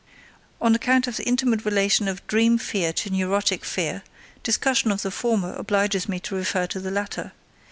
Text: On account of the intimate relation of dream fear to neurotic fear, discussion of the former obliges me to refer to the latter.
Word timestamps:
On 0.59 0.73
account 0.73 1.05
of 1.05 1.17
the 1.17 1.27
intimate 1.27 1.63
relation 1.63 2.07
of 2.07 2.25
dream 2.25 2.57
fear 2.57 2.91
to 2.91 3.11
neurotic 3.11 3.63
fear, 3.63 4.01
discussion 4.41 4.89
of 4.89 5.03
the 5.03 5.11
former 5.11 5.53
obliges 5.53 6.09
me 6.09 6.19
to 6.21 6.33
refer 6.33 6.65
to 6.65 6.79
the 6.79 6.89
latter. 6.89 7.33